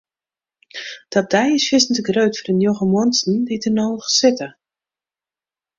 [1.09, 4.47] De abdij is fierstente grut foar de njoggen muontsen dy't der noch sitte.